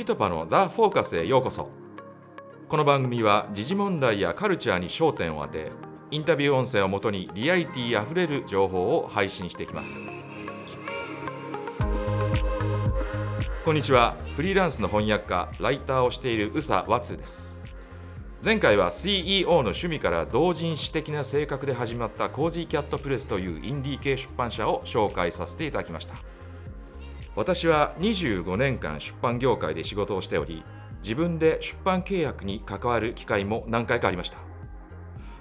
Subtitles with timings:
[0.00, 1.68] ピトパのザ・フォーカスへようこそ。
[2.70, 5.72] この番組は時事問題やカルチャーに焦点を当て
[6.10, 10.08] インタビュー音声をもとにリアリティあふれる情報を配信していきます。
[13.62, 14.16] こんにちは。
[14.36, 17.60] フリーランスの翻訳家ライターをしている宇佐和津です。
[18.42, 26.39] 前回は CEO の趣味から同人誌的な性格で始まったコージーキャットプレスというインディー系出版社を紹介させていただきました。
[27.36, 30.64] 私は25年間出版業界で仕事をしており
[31.02, 34.38] 自分で出版契約に関わる機会も何回かありました。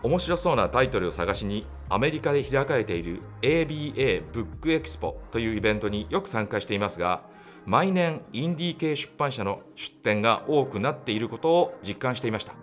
[0.02, 7.24] 面白そうなタイトルを探しにアメリカで開かれている ABA ブックエキスポというイベントによく参加していますが
[7.66, 12.54] 毎年インディー系出版社の出展が多くなっていることを実感していました。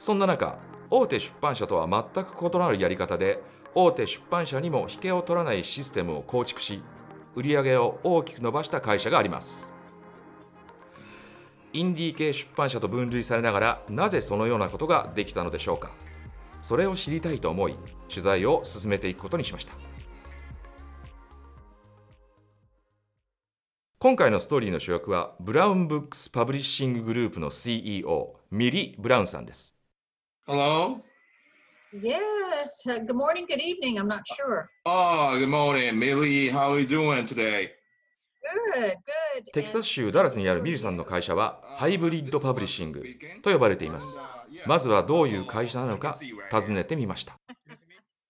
[0.00, 0.58] そんな中
[0.90, 3.40] 大手出版社とは全く異なるやり方で
[3.74, 6.82] 大手出版社にも引けを取らないシステムを構築し
[7.34, 9.72] 売上を大きく伸ばした会社があります。
[11.72, 15.90] インディー系出版社と分類されながらなぜそのようなことができたのでしょうか。
[16.62, 17.76] それを知りたいと思い
[18.08, 19.74] 取材を進めていくことにしました。
[23.98, 29.76] 今回のストーリーの主役は Brown Books Publishing Group の CEO ミリ・ブラウンさんです。
[30.46, 31.02] Hello?
[31.92, 32.86] Yes.
[32.86, 33.98] Uh, good morning, good evening.
[33.98, 34.68] I'm not sure.
[34.86, 36.48] Oh, good morning, Millie.
[36.48, 37.72] How are you doing today?
[38.74, 39.52] Good, good.
[39.52, 43.04] テキサス州ダラスにあるミリさんの会社はハイブリッドパブリッシング
[43.42, 44.18] と呼ばれています
[44.66, 46.16] まずはどういう会社なのか
[46.50, 47.36] 尋ねてみました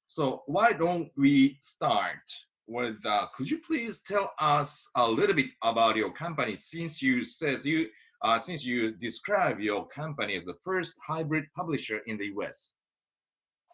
[0.09, 2.19] So, why don't we start
[2.67, 7.25] with uh, could you please tell us a little bit about your company since you
[7.25, 7.87] says you
[8.25, 12.73] uh, since you describe your company as the first hybrid publisher in the US?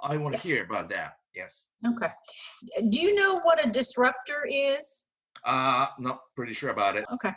[0.02, 0.44] I want to Yes.
[0.56, 1.14] hear about that.
[1.34, 1.68] Yes.
[1.86, 2.10] Okay.
[2.90, 5.06] Do you know what a disruptor is?
[5.44, 7.04] Uh, not pretty sure about it.
[7.12, 7.32] Okay.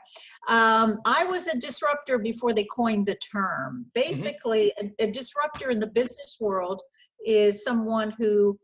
[0.47, 3.85] Um, I was a disruptor before they coined the term.
[3.93, 6.81] Basically, a, a disruptor in the business world
[7.25, 8.57] is someone who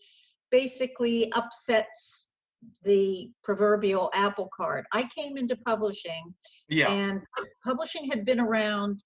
[0.51, 2.31] basically upsets
[2.83, 4.85] the proverbial apple cart.
[4.93, 6.33] I came into publishing
[6.69, 6.91] Yeah.
[6.91, 7.21] and
[7.63, 9.03] publishing had been around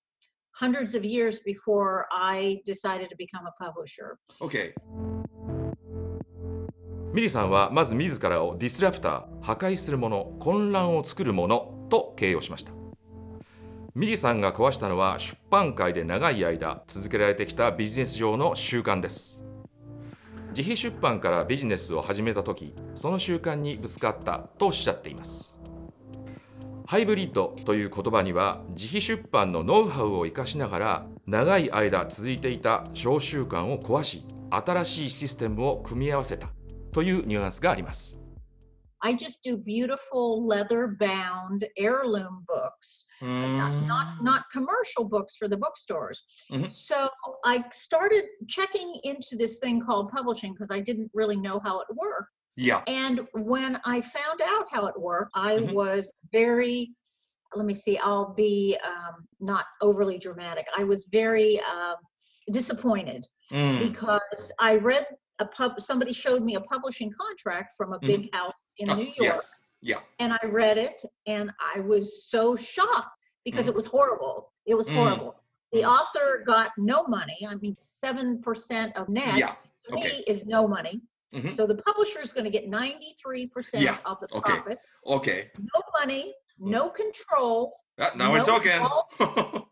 [0.59, 4.18] hundreds of years before I decided to become a publisher.
[4.42, 4.74] Okay.
[7.14, 12.72] ミリさんはまず自らをディスラプター破壊するもの混乱を作るものと形容しました
[13.96, 19.44] ミリさんが壊したのは出版界で長い間続けられてきたビジネス上の習慣です
[20.50, 25.59] 自費出版からビジネスを始めた時その習慣にぶつかったとおっしゃっています
[26.90, 36.50] ハイブリッドという言葉には自費出版のノウハウを生かしながら長い間続いていた小習慣を壊し新しいシステムを組み合わせた
[36.92, 38.20] というニュアンスがあります。
[39.02, 46.26] I just do beautiful leather bound heirloom books, not, not not commercial books for the bookstores.
[46.52, 46.68] Mhm.
[46.72, 47.08] So
[47.46, 51.88] I started checking into this thing called publishing because I didn't really know how it
[51.96, 52.34] worked.
[52.59, 52.84] Yeah.
[52.88, 55.72] And when I found out how it worked, I Mhm.
[55.74, 56.94] was very
[57.56, 60.68] let me see, I'll be um, not overly dramatic.
[60.78, 61.96] I was very um,
[62.52, 63.92] disappointed Mm.
[63.92, 65.08] because I read
[65.40, 69.06] a pub somebody showed me a publishing contract from a big house in Oh, New
[69.06, 69.52] York Yes.
[69.81, 70.02] Yeah.
[70.19, 73.69] and I read it and I was so shocked because Mhm.
[73.69, 74.53] it was horrible.
[74.68, 74.94] It was Mm.
[74.98, 75.44] horrible.
[75.72, 75.90] The Mm.
[75.98, 77.48] author got no money.
[77.48, 79.56] I mean 7% of net Yeah.
[79.86, 80.24] to me Okay.
[80.28, 81.02] is no money.
[81.34, 81.54] Mhm.
[81.54, 84.54] So the publisher is going to get 93% Yeah, of the okay.
[84.54, 84.88] profits.
[85.06, 85.52] Okay.
[85.58, 88.80] No money, no control, Uh, now we're No, talking.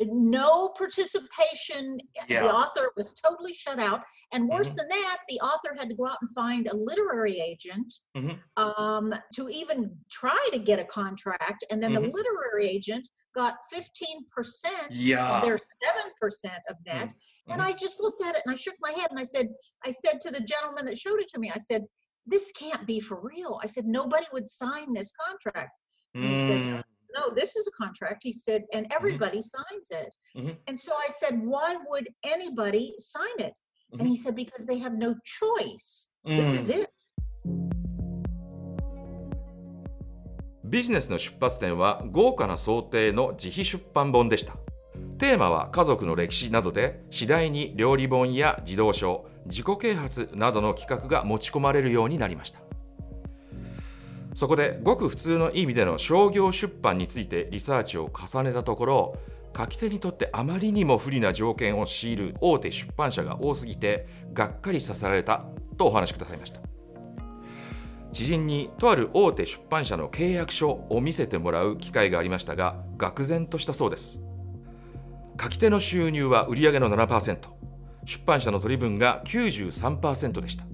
[0.00, 1.98] no participation.
[2.26, 2.42] Yeah.
[2.44, 4.02] The author was totally shut out.
[4.32, 4.76] And worse Mhm.
[4.76, 8.42] than that, the author had to go out and find a literary agent Mhm.
[8.56, 11.64] um, to even try to get a contract.
[11.70, 12.12] And then the Mhm.
[12.14, 13.84] literary agent got 15%
[14.90, 15.38] yeah.
[15.38, 17.12] of their 7% of net.
[17.48, 17.64] And mhm.
[17.64, 19.48] I just looked at it and I shook my head and I said,
[19.84, 21.84] I said to the gentleman that showed it to me, I said,
[22.26, 23.58] this can't be for real.
[23.62, 25.70] I said, nobody would sign this contract.
[26.14, 26.82] And he said, Mm.
[27.16, 28.20] no, this is a contract.
[28.22, 30.14] He said, and everybody signs it.
[30.36, 30.56] Mhm.
[30.66, 33.54] And so I said, why would anybody sign it?
[33.98, 36.10] And he said, because they have no choice.
[36.24, 36.82] This is Mm.
[36.82, 36.90] it.
[40.70, 44.54] ビジネスの出発点は豪華な想定の自費出版本でした。
[45.18, 52.60] テーマは家族の歴史などで次第に料理本や児童書、自己啓発などの企画が持ち込まれるようになりました。
[54.32, 59.18] そこでごく普通の意味での商業出版についてリサーチを重ねたところ
[59.56, 65.46] 書き手にとってあまりにも不利な条件を強いる大手出版社が多すぎてがっかりさせられた
[65.76, 66.69] とお話しくださいました
[68.12, 74.20] 知人にとある大手出版社の契約書を見せてもらう機会がありましたが愕然としたそうです。
[75.40, 77.38] 書き手の収入は売上の7%
[78.04, 80.64] 出版社の取り分が93%でした。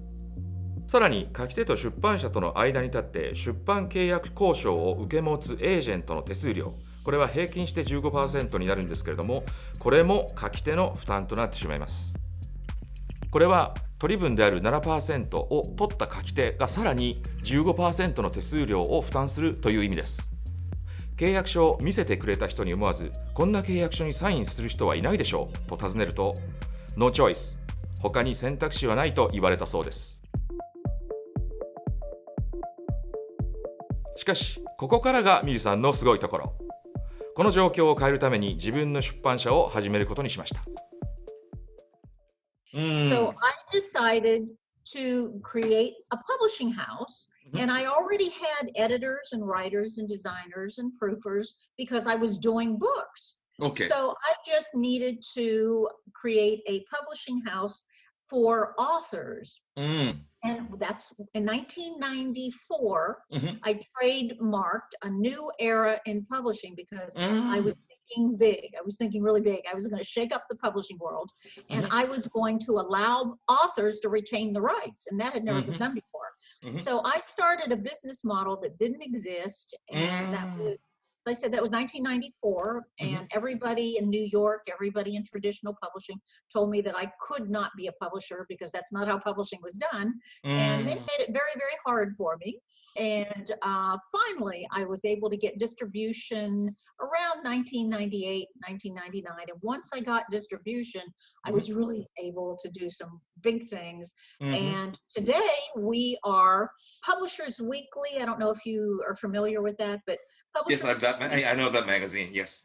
[0.87, 6.75] さらに書き手と出版社との間に立って出版契約交渉を受け持つエージェントの手数料。
[7.05, 9.45] これは平均して15%になるんですけれども
[9.79, 12.15] これも書き手の負担となってしまいます。
[13.31, 20.31] これは取り分である7%を取った書き手がさらに15%の手数料を負担するという意味です。
[21.17, 26.35] 契約書を見せてくれた人に思わずこんな契約書にサインする人はいないでしょうと尋ねると
[26.95, 27.57] No choice
[28.03, 30.23] 他に選択肢はないと言われたそうです。
[34.17, 36.55] しかしここからがミリさんのすごいところ。
[37.35, 40.63] この状況を変えるために自分の出版社を始めることにしました。
[42.77, 44.51] So I decided
[44.93, 47.29] to create a publishing house.
[47.53, 47.61] Mhm.
[47.61, 52.79] And I already had editors and writers and designers and proofers because I was doing
[52.79, 53.39] books.
[53.61, 53.89] Okay.
[53.89, 57.85] So I just needed to create a publishing house
[58.29, 59.63] for authors.
[59.77, 60.15] うん。
[60.45, 63.59] And that's in 1994, Mhm.
[63.65, 67.79] I trademarked a new era in publishing because I was Mm.
[68.09, 68.75] Thinking big.
[68.79, 69.63] I was thinking really big.
[69.71, 71.31] I was going to shake up the publishing world
[71.71, 71.89] and Mhm.
[71.91, 75.07] I was going to allow authors to retain the rights.
[75.11, 75.67] And that had never Mhm.
[75.67, 76.31] been done before.
[76.65, 76.81] Mhm.
[76.81, 79.77] So I started a business model that didn't exist.
[79.89, 80.59] And that Mm.
[80.59, 80.81] was, like
[81.29, 82.87] I said, that was 1994.
[83.01, 83.19] Mhm.
[83.19, 86.21] And everybody in New York, everybody in traditional publishing
[86.53, 89.75] told me that I could not be a publisher because that's not how publishing was
[89.77, 90.15] done
[90.45, 91.07] and they Mm.
[91.07, 92.61] made it very very hard for me
[92.97, 100.01] and uh, finally i was able to get distribution around 1998 1999 and once i
[100.01, 101.03] got distribution
[101.45, 104.55] i was really able to do some big things Mhm.
[104.55, 106.71] and today we are
[107.05, 110.19] publishers weekly i don't know if you are familiar with that but
[110.69, 111.23] Yes, publishers I've that.
[111.23, 112.31] I, I know that magazine.
[112.33, 112.63] Yes.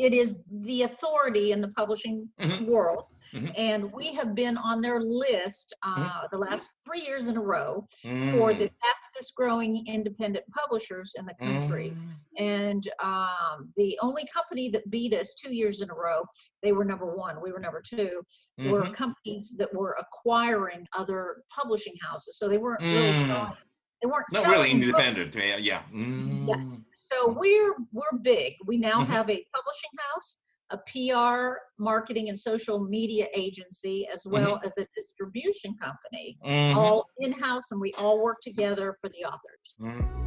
[0.00, 0.06] Mm.
[0.06, 2.66] it is the authority in the publishing Mhm.
[2.66, 3.52] world Mhm.
[3.56, 6.02] and we have been on their list Mm-hmm.
[6.02, 7.86] uh, the last three years in a row
[8.32, 11.90] for the fastest growing independent publishers in the country.
[11.90, 12.14] Mm.
[12.38, 16.24] And um, the only company that beat us two years in a row,
[16.62, 18.22] they were number one, we were number 2
[18.70, 18.94] were Mhm.
[18.94, 22.36] companies that were acquiring other publishing houses.
[22.38, 23.26] So they weren't really Mm.
[23.28, 23.56] selling.
[24.02, 24.86] They weren't Not really books.
[24.86, 25.34] independent.
[25.34, 25.56] Yeah.
[25.58, 25.82] yeah.
[25.92, 26.46] Mm.
[26.48, 26.84] Yes.
[26.94, 28.54] So we're we're big.
[28.66, 29.06] We now Mhm.
[29.06, 34.86] have a publishing house, a PR, marketing, and social media agency, as well as a
[34.96, 36.76] distribution company, Mhm.
[36.76, 39.76] all in house, and we all work together for the authors.
[39.80, 40.20] うん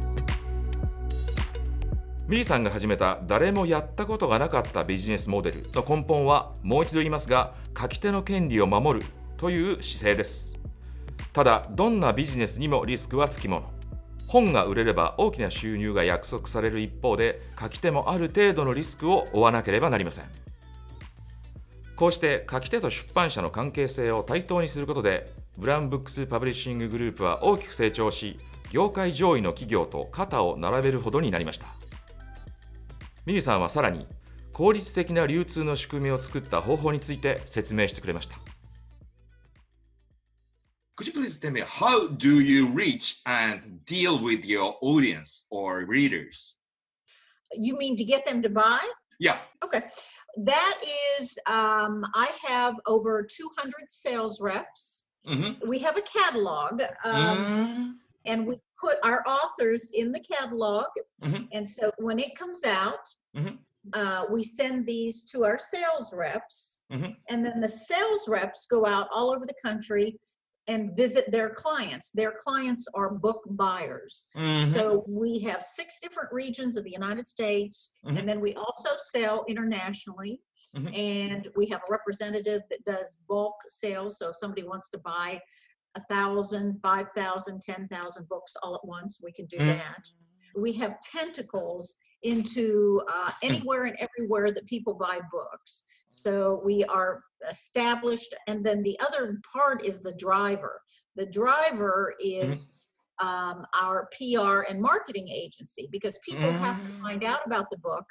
[2.26, 9.06] ミリさんが始めた誰もやったことがなかったビジネスモデルの根本はもう一度言いますが書き手の権利を守る
[9.36, 10.53] という姿勢です
[11.34, 13.70] ただどんなビジネスにもリスクはつきもの。
[14.28, 20.24] 本が売れれば大きな収入が約束される一方で書き手もある程度のリスクを負わなければなりません。
[21.96, 25.28] こうして書き手と出版社の関係性を対等にすることで
[25.58, 28.38] ブランブックスパブリッシンググループは大きく成長し
[28.70, 31.66] 業界上位の企業と肩を並べるほどになりました。
[33.26, 34.06] ミリさんはさらに
[34.52, 38.53] 効率的な流通の仕組みを作った方法について説明してくれました。
[40.96, 46.54] Could you please tell me how do you reach and deal with your audience or readers?
[47.52, 48.80] You mean to get them to buy?
[49.18, 49.38] Yeah.
[49.64, 49.82] Okay.
[50.38, 50.80] That
[51.18, 55.08] is, um, I have over 200 sales reps.
[55.26, 55.68] Mm-hmm.
[55.68, 57.94] We have a catalog, um, Mm.
[58.26, 60.86] and we put our authors in the catalog.
[61.22, 61.48] Mhm.
[61.52, 63.58] And so when it comes out, Mhm.
[63.94, 67.16] uh, we send these to our sales reps, Mhm.
[67.28, 70.18] and then the sales reps go out all over the country
[70.66, 72.10] and visit their clients.
[72.12, 74.26] Their clients are book buyers.
[74.34, 74.64] Mhm.
[74.64, 78.18] So we have six different regions of the United States, Mhm.
[78.20, 80.40] and then we also sell internationally.
[80.74, 80.96] Mhm.
[80.96, 84.18] And we have a representative that does bulk sales.
[84.18, 85.40] So if somebody wants to buy
[85.94, 89.76] a thousand, five thousand, ten thousand books all at once, we can do Mhm.
[89.78, 90.08] that.
[90.56, 95.84] We have tentacles into uh, anywhere and everywhere that people buy books.
[96.08, 98.34] So we are established.
[98.48, 100.80] And then the other part is the driver.
[101.16, 102.72] The driver is
[103.20, 107.00] um, our PR and marketing agency because people have to Mm.
[107.06, 108.04] find out about the book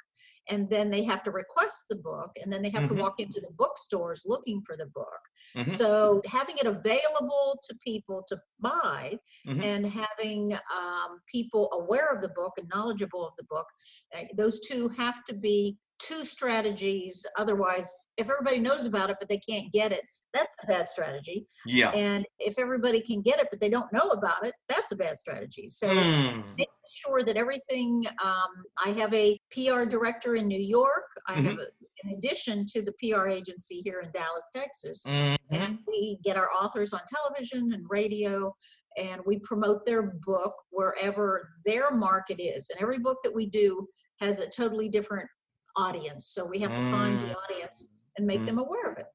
[0.48, 2.88] and then they have to request the book and then they have Mhm.
[2.96, 5.20] to walk into the bookstores looking for the book.
[5.56, 5.66] Mhm.
[5.76, 9.62] So having it available to people to buy Mhm.
[9.64, 13.66] and having um, people aware of the book and knowledgeable of the book,
[14.14, 17.24] uh, those two have to be two strategies.
[17.38, 21.46] Otherwise, if everybody knows about it but they can't get it, that's a bad strategy.
[21.66, 21.90] Yeah.
[21.92, 25.16] And if everybody can get it, but they don't know about it, that's a bad
[25.16, 25.68] strategy.
[25.68, 26.56] So Mm.
[26.58, 28.49] making sure that everything, um,
[28.83, 31.05] I have a PR director in New York.
[31.27, 31.67] I have, a,
[32.03, 35.03] in addition to the PR agency here in Dallas, Texas.
[35.07, 35.37] Mhm.
[35.51, 38.55] And we get our authors on television and radio,
[38.97, 42.69] and we promote their book wherever their market is.
[42.71, 43.87] And every book that we do
[44.19, 45.29] has a totally different
[45.75, 46.27] audience.
[46.27, 48.45] So we have to find the audience and make Mm.
[48.47, 49.07] them aware of it.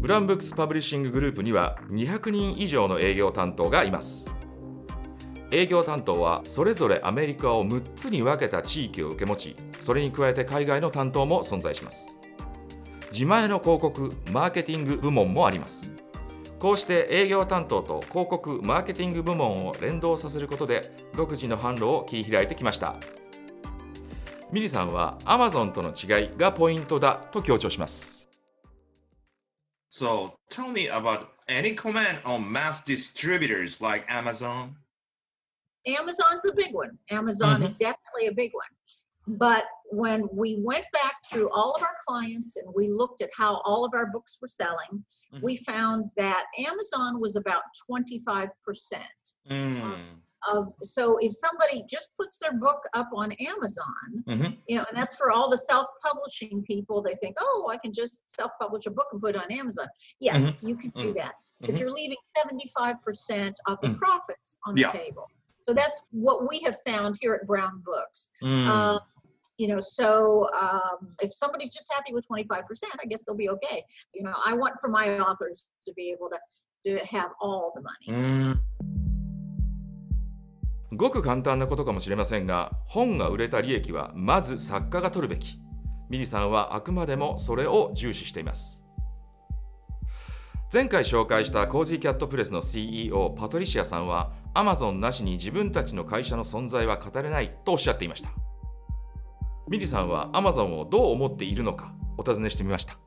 [0.00, 4.26] ブランブックスパブリッシンググループには200人以上の営業担当がいます
[5.53, 12.17] 営業担当はそれぞれアメリカを6つに分けた地域を受け持ちそれに加えて海外の担当も存在します。
[13.11, 15.93] 自前の広告マーケティング部門もあります。
[16.57, 22.95] こうして営業担当と広告マーケティング部門を連動させることで独自の販路を切り開いてきました。
[24.51, 28.27] ミリさんは Amazon との違いがポイントだと強調します。
[29.91, 34.82] So tell me about any comment on mass distributors like Amazon?
[35.87, 36.97] Amazon's a big one.
[37.09, 38.67] Amazon is definitely a big one.
[39.25, 43.61] But when we went back through all of our clients and we looked at how
[43.63, 45.41] all of our books were selling, Mhm.
[45.41, 49.01] we found that Amazon was about 25%.
[49.49, 50.19] Mm.
[50.51, 54.57] Of, so if somebody just puts their book up on Amazon, Mhm.
[54.67, 58.23] you know, and that's for all the self-publishing people, they think, oh, I can just
[58.35, 59.87] self-publish a book and put it on Amazon.
[60.19, 61.15] Yes, you can do Mm.
[61.15, 61.35] that.
[61.61, 61.79] But Mhm.
[61.79, 63.97] you're leaving 75% of the Mm.
[63.99, 64.91] profits on the Yeah.
[64.91, 65.31] table.
[65.67, 68.31] So that's what we have found here at Brown Books.
[68.43, 68.67] Mm.
[68.67, 68.99] Um,
[69.57, 72.63] you know, so um, if somebody's just happy with 25%,
[73.01, 73.85] I guess they'll be okay.
[74.13, 76.39] You know, I want for my authors to be able to,
[76.97, 78.25] to have all the money.
[78.25, 78.59] Mm.
[80.95, 85.59] ごく簡単なことかもしれませんが本が売れた利益はまず作家が取るべき
[86.09, 88.83] ミリさんはあくまでもそれを重視しています
[90.71, 98.29] 前回紹介したコージーキャットプレスの CEO パトリシアさんは Amazon なしに自分たちの会社の存在は語れないとおっしゃっていました
[99.67, 102.97] ミリさんは Amazon をどう思っているのかお尋ねしてみました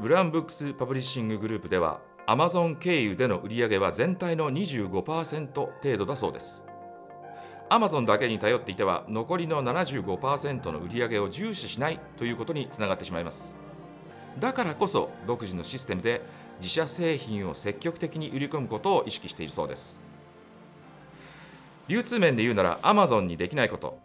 [0.00, 6.64] ブランブックスパブリッシンググループでは Amazon 経由での売り上げは全体の25%程度だそうです。
[7.70, 13.58] Amazon だけに頼っていては残りの75%の売り上げを重視しないということにつながってしまいます。
[14.38, 16.20] だからこそ独自のシステムで
[16.60, 19.98] 自社製品を積極的に売り込むことを意識しているそうです。
[21.88, 23.98] 流通面で言うなら Amazon にできないこと、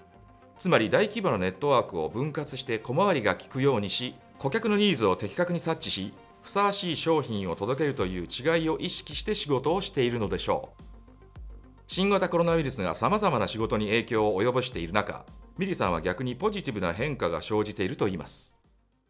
[0.58, 10.84] つまり大規模なネットワークを分割して小回りが利くようにし、顧客のニーズを的確に察知し、ふさわしい商品を届けるという違いを意識して仕事をしているのでしょう
[11.88, 15.26] 新型コロナウイルスがさまざまな仕事に影響を及ぼしている中
[15.58, 18.58] ミリさんは逆にポジティブな変化が生じていると言います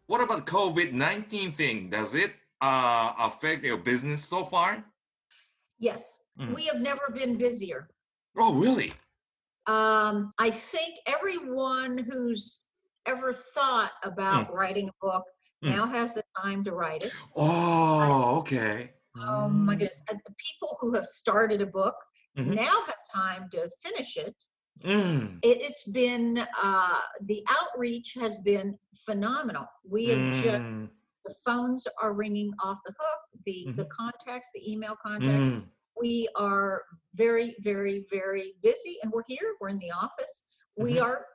[0.10, 1.90] What about COVID-19 thing?
[1.90, 4.84] Does it uh, affect your business so far?
[5.80, 6.54] Yes, Mm.
[6.56, 7.90] we have never been busier.
[8.38, 8.94] Oh, really?
[9.68, 12.62] Um, I think everyone who's
[13.06, 15.26] ever thought about writing a book
[15.64, 15.76] Mm.
[15.76, 17.14] now has the time to write it.
[17.36, 18.94] Oh, okay.
[19.16, 20.02] Oh my goodness.
[20.10, 21.96] And the people who have started a book
[22.38, 22.56] Mhm.
[22.56, 24.36] now have time to finish it.
[24.84, 25.38] Mm.
[25.44, 29.68] it it's been, uh, the outreach has been phenomenal.
[29.84, 30.90] We have just, Mm.
[31.26, 33.90] The phones are ringing off the hook, the, the Mhm.
[33.90, 35.52] contacts, the email contacts.
[35.52, 35.70] Mm.
[36.00, 40.48] We are very, very, very busy and we're here, we're in the office.
[40.78, 41.04] We Mhm.
[41.04, 41.26] are,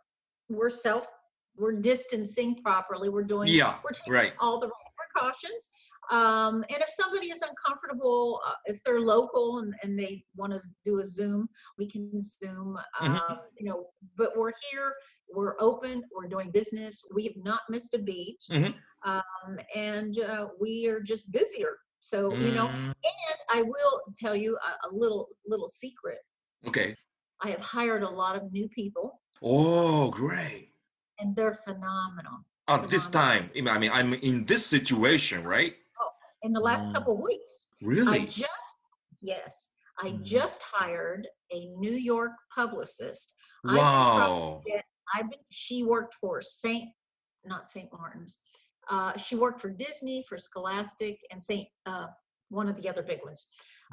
[0.48, 1.08] we're self,
[1.56, 3.08] we're distancing properly.
[3.08, 4.34] We're doing, Yeah, we're taking right.
[4.40, 5.70] all the right precautions.
[6.10, 10.60] Um, and if somebody is uncomfortable, uh, if they're local and, and they want to
[10.84, 12.78] do a Zoom, we can Zoom.
[13.00, 13.40] Um, Mhm.
[13.58, 14.94] You know, but we're here,
[15.28, 17.02] we're open, we're doing business.
[17.12, 18.74] We have not missed a beat, Mhm.
[19.04, 21.76] Um, and uh, we are just busier.
[22.00, 22.94] So you know, Mm.
[23.04, 26.18] and I will tell you a, a little little secret.
[26.66, 26.94] Okay.
[27.42, 30.72] I have hired a lot of new people, Oh, great.
[31.20, 32.38] and they're phenomenal.
[32.68, 35.74] At this time, I mean, I'm in this situation, right?
[36.00, 36.08] Oh,
[36.42, 36.94] In the last Mm.
[36.94, 38.08] couple of weeks, Really?
[38.08, 38.74] I just,
[39.20, 40.22] yes, I Mm.
[40.24, 43.34] just hired a New York publicist.
[43.64, 44.62] I've been Wow.
[45.14, 46.88] I've been, she worked for St.
[47.44, 47.92] not St.
[47.92, 48.42] Martin's.
[48.88, 51.66] Uh, she worked for Disney, for Scholastic, and St.
[51.86, 52.06] Uh,
[52.50, 53.46] one of the other big ones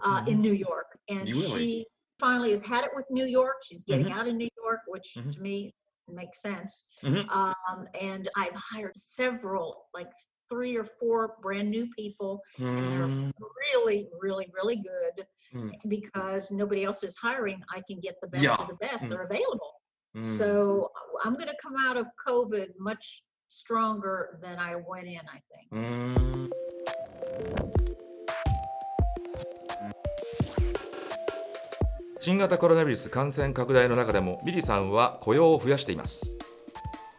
[0.03, 0.97] uh, in New York.
[1.09, 1.47] And really?
[1.59, 1.85] she
[2.19, 3.55] finally has had it with New York.
[3.63, 4.11] She's getting Mhm.
[4.17, 5.33] out of New York, which Mhm.
[5.33, 5.73] to me
[6.07, 6.85] makes sense.
[7.01, 7.27] Mhm.
[7.29, 10.11] Um, and I've hired several, like
[10.49, 13.31] three or four brand new people Mm.
[13.73, 15.71] really, really, really good Mm.
[15.89, 17.63] because nobody else is hiring.
[17.71, 18.55] I can get the best Yeah.
[18.55, 19.05] of the best.
[19.05, 19.09] Mm.
[19.09, 19.73] They're available.
[20.21, 20.91] So
[21.23, 25.67] I'm going to come out of COVID much stronger than I went in, I think.
[25.71, 25.79] うー
[26.47, 26.49] ん。
[32.19, 36.37] 新型コロナウイルス感染拡大の中でもミリさんは雇用を増やしています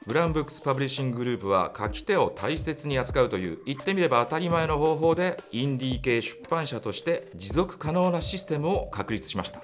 [0.07, 9.63] Brown Books Publishing Group は書き手を大切に扱うという言ってみれば当たり前の方法でインディー系出版社として持続可能なシステムを確立しました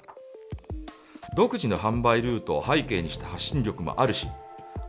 [1.35, 4.27] 独自の販売ルートを背景にした発信力もあるし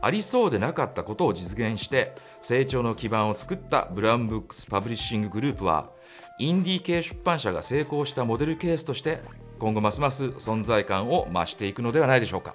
[0.03, 5.91] ありそうでなかったことを実現して成長の基盤を作った Brown Books Publishing Group は
[6.39, 9.21] インディー系出版社が成功したモデルケースとして
[9.59, 12.53] 今後ますます存在感を増していくのではないでしょうか。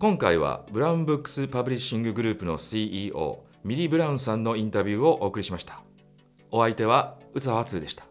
[0.00, 5.84] 今回は Brown Books Publishing Group の CEO ミリ・ブラウンさんのインタビューをお送りしました。
[6.50, 8.04] お相手は宇佐和通でした。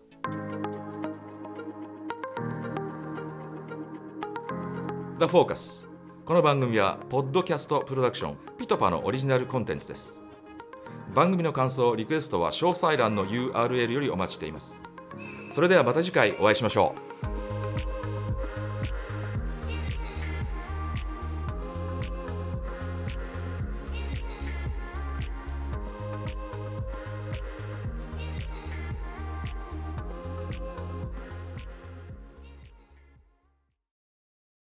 [5.19, 5.90] The Focus
[6.31, 10.21] この番組はポッドキャストプロダクション PitPa のオリジナルコンテンツです。
[11.13, 14.81] 番組の感想リクエストは詳細欄の URL よりお待ちしています。
[15.51, 17.10] それではまた次回お会いしましょう。